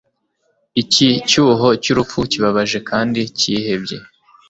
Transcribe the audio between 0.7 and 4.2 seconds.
iki cyuho cyurupfu, kibabaje kandi cyihebye